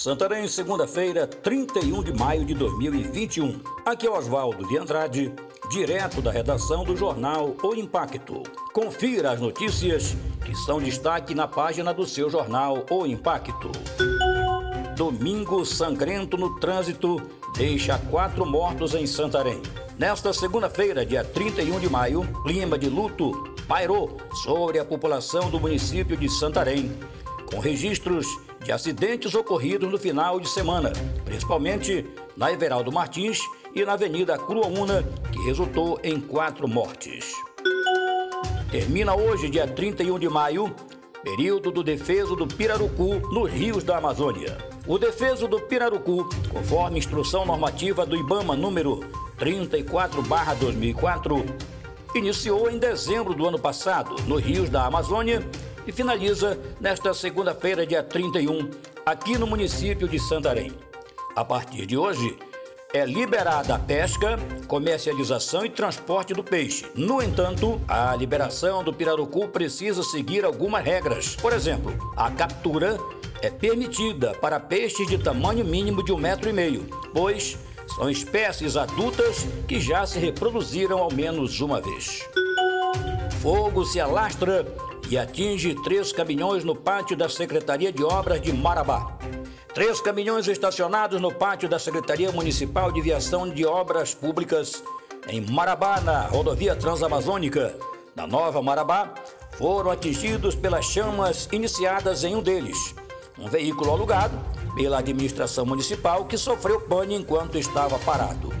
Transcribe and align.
Santarém, 0.00 0.46
segunda-feira, 0.46 1.26
31 1.26 2.04
de 2.04 2.12
maio 2.12 2.44
de 2.44 2.54
2021. 2.54 3.60
Aqui 3.84 4.06
é 4.06 4.10
Oswaldo 4.10 4.64
de 4.68 4.78
Andrade, 4.78 5.34
direto 5.72 6.22
da 6.22 6.30
redação 6.30 6.84
do 6.84 6.96
jornal 6.96 7.56
O 7.60 7.74
Impacto. 7.74 8.44
Confira 8.72 9.32
as 9.32 9.40
notícias 9.40 10.16
que 10.46 10.54
são 10.54 10.80
destaque 10.80 11.34
na 11.34 11.48
página 11.48 11.92
do 11.92 12.06
seu 12.06 12.30
jornal 12.30 12.86
O 12.88 13.04
Impacto. 13.06 13.72
Domingo 14.96 15.64
sangrento 15.64 16.36
no 16.36 16.60
trânsito 16.60 17.20
deixa 17.56 17.98
quatro 18.08 18.46
mortos 18.46 18.94
em 18.94 19.04
Santarém. 19.04 19.60
Nesta 19.98 20.32
segunda-feira, 20.32 21.04
dia 21.04 21.24
31 21.24 21.80
de 21.80 21.90
maio, 21.90 22.22
clima 22.44 22.78
de 22.78 22.88
luto 22.88 23.32
pairou 23.66 24.16
sobre 24.44 24.78
a 24.78 24.84
população 24.84 25.50
do 25.50 25.58
município 25.58 26.16
de 26.16 26.28
Santarém, 26.28 26.88
com 27.50 27.58
registros 27.58 28.26
de 28.62 28.70
acidentes 28.72 29.34
ocorridos 29.34 29.90
no 29.90 29.98
final 29.98 30.38
de 30.38 30.48
semana, 30.48 30.92
principalmente 31.24 32.06
na 32.36 32.52
Everaldo 32.52 32.92
Martins 32.92 33.40
e 33.74 33.84
na 33.84 33.94
Avenida 33.94 34.38
Cruaúna, 34.38 35.02
que 35.32 35.42
resultou 35.44 35.98
em 36.02 36.20
quatro 36.20 36.68
mortes. 36.68 37.32
Termina 38.70 39.14
hoje, 39.14 39.48
dia 39.48 39.66
31 39.66 40.18
de 40.18 40.28
maio, 40.28 40.74
período 41.22 41.70
do 41.70 41.82
defeso 41.82 42.36
do 42.36 42.46
Pirarucu 42.46 43.18
nos 43.32 43.50
rios 43.50 43.82
da 43.82 43.96
Amazônia. 43.96 44.58
O 44.86 44.98
defeso 44.98 45.48
do 45.48 45.58
Pirarucu, 45.60 46.28
conforme 46.50 46.98
instrução 46.98 47.46
normativa 47.46 48.04
do 48.04 48.14
IBAMA 48.16 48.54
número 48.56 49.00
34/2004, 49.38 51.46
iniciou 52.14 52.70
em 52.70 52.78
dezembro 52.78 53.34
do 53.34 53.46
ano 53.46 53.58
passado 53.58 54.16
nos 54.26 54.42
rios 54.42 54.68
da 54.68 54.84
Amazônia 54.86 55.42
e 55.88 55.92
finaliza 55.92 56.58
nesta 56.78 57.14
segunda-feira, 57.14 57.86
dia 57.86 58.02
31, 58.02 58.70
aqui 59.06 59.38
no 59.38 59.46
município 59.46 60.06
de 60.06 60.18
Santarém. 60.18 60.70
A 61.34 61.42
partir 61.42 61.86
de 61.86 61.96
hoje, 61.96 62.36
é 62.92 63.06
liberada 63.06 63.74
a 63.74 63.78
pesca, 63.78 64.38
comercialização 64.66 65.64
e 65.64 65.70
transporte 65.70 66.34
do 66.34 66.44
peixe. 66.44 66.84
No 66.94 67.22
entanto, 67.22 67.80
a 67.88 68.14
liberação 68.14 68.84
do 68.84 68.92
pirarucu 68.92 69.48
precisa 69.48 70.02
seguir 70.02 70.44
algumas 70.44 70.84
regras. 70.84 71.34
Por 71.34 71.54
exemplo, 71.54 71.96
a 72.14 72.30
captura 72.30 72.98
é 73.40 73.48
permitida 73.48 74.34
para 74.34 74.60
peixes 74.60 75.08
de 75.08 75.16
tamanho 75.16 75.64
mínimo 75.64 76.04
de 76.04 76.12
um 76.12 76.18
metro 76.18 76.50
e 76.50 76.52
meio, 76.52 76.86
pois 77.14 77.56
são 77.94 78.10
espécies 78.10 78.76
adultas 78.76 79.46
que 79.66 79.80
já 79.80 80.04
se 80.04 80.18
reproduziram 80.18 80.98
ao 80.98 81.10
menos 81.10 81.62
uma 81.62 81.80
vez. 81.80 82.28
Fogo 83.40 83.86
se 83.86 83.98
alastra 83.98 84.66
e 85.10 85.16
atinge 85.16 85.74
três 85.82 86.12
caminhões 86.12 86.64
no 86.64 86.74
pátio 86.74 87.16
da 87.16 87.28
Secretaria 87.28 87.92
de 87.92 88.04
Obras 88.04 88.40
de 88.40 88.52
Marabá. 88.52 89.18
Três 89.74 90.00
caminhões 90.00 90.46
estacionados 90.48 91.20
no 91.20 91.32
pátio 91.32 91.68
da 91.68 91.78
Secretaria 91.78 92.30
Municipal 92.32 92.92
de 92.92 93.00
Viação 93.00 93.48
de 93.48 93.64
Obras 93.64 94.14
Públicas 94.14 94.82
em 95.28 95.40
Marabá, 95.40 96.00
na 96.00 96.22
rodovia 96.22 96.74
Transamazônica, 96.74 97.76
na 98.14 98.26
Nova 98.26 98.62
Marabá, 98.62 99.12
foram 99.52 99.90
atingidos 99.90 100.54
pelas 100.54 100.86
chamas 100.86 101.48
iniciadas 101.52 102.24
em 102.24 102.34
um 102.34 102.42
deles. 102.42 102.94
Um 103.38 103.48
veículo 103.48 103.90
alugado 103.90 104.38
pela 104.74 104.98
administração 104.98 105.66
municipal 105.66 106.24
que 106.24 106.38
sofreu 106.38 106.80
pane 106.80 107.14
enquanto 107.14 107.58
estava 107.58 107.98
parado. 107.98 108.52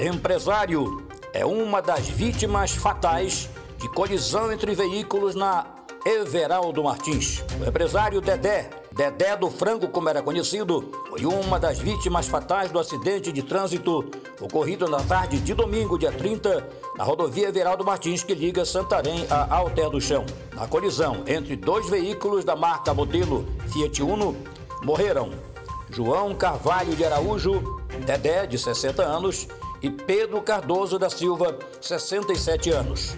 Empresário 0.00 1.06
é 1.32 1.46
uma 1.46 1.80
das 1.80 2.08
vítimas 2.08 2.72
fatais 2.72 3.48
de 3.84 3.90
colisão 3.90 4.50
entre 4.50 4.74
veículos 4.74 5.34
na 5.34 5.66
Everaldo 6.06 6.82
Martins. 6.82 7.44
O 7.60 7.68
empresário 7.68 8.18
Dedé, 8.18 8.70
Dedé 8.90 9.36
do 9.36 9.50
Frango, 9.50 9.88
como 9.88 10.08
era 10.08 10.22
conhecido, 10.22 10.90
foi 11.10 11.26
uma 11.26 11.60
das 11.60 11.80
vítimas 11.80 12.26
fatais 12.26 12.70
do 12.70 12.78
acidente 12.78 13.30
de 13.30 13.42
trânsito 13.42 14.02
ocorrido 14.40 14.88
na 14.88 15.02
tarde 15.02 15.38
de 15.38 15.52
domingo, 15.52 15.98
dia 15.98 16.10
30, 16.10 16.66
na 16.96 17.04
rodovia 17.04 17.48
Everaldo 17.48 17.84
Martins, 17.84 18.22
que 18.22 18.34
liga 18.34 18.64
Santarém 18.64 19.26
a 19.28 19.54
Alter 19.54 19.90
do 19.90 20.00
Chão. 20.00 20.24
Na 20.54 20.66
colisão 20.66 21.22
entre 21.26 21.54
dois 21.54 21.86
veículos 21.90 22.42
da 22.42 22.56
marca 22.56 22.94
modelo 22.94 23.44
Fiat 23.70 24.02
Uno, 24.02 24.34
morreram 24.82 25.30
João 25.90 26.34
Carvalho 26.34 26.96
de 26.96 27.04
Araújo, 27.04 27.82
Dedé, 28.06 28.46
de 28.46 28.56
60 28.56 29.02
anos, 29.02 29.46
e 29.82 29.90
Pedro 29.90 30.40
Cardoso 30.40 30.98
da 30.98 31.10
Silva, 31.10 31.58
67 31.82 32.70
anos. 32.70 33.14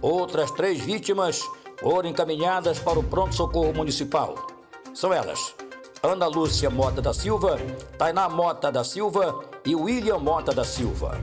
Outras 0.00 0.50
três 0.52 0.80
vítimas 0.80 1.42
foram 1.80 2.08
encaminhadas 2.08 2.78
para 2.78 2.98
o 2.98 3.02
pronto-socorro 3.02 3.74
municipal. 3.74 4.46
São 4.94 5.12
elas: 5.12 5.54
Ana 6.02 6.26
Lúcia 6.26 6.70
Mota 6.70 7.02
da 7.02 7.12
Silva, 7.12 7.58
Tainá 7.96 8.28
Mota 8.28 8.70
da 8.70 8.84
Silva 8.84 9.40
e 9.64 9.74
William 9.74 10.18
Mota 10.18 10.52
da 10.52 10.64
Silva. 10.64 11.18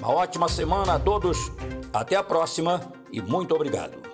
Uma 0.00 0.12
ótima 0.12 0.48
semana 0.48 0.94
a 0.94 0.98
todos, 0.98 1.52
até 1.92 2.16
a 2.16 2.22
próxima 2.22 2.80
e 3.10 3.20
muito 3.20 3.54
obrigado. 3.54 4.11